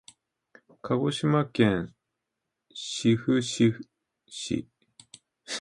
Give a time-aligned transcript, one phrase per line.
[0.81, 1.93] 鹿児島県
[2.73, 3.71] 志布志
[4.27, 4.67] 市